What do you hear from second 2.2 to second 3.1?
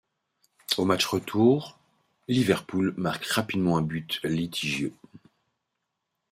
Liverpool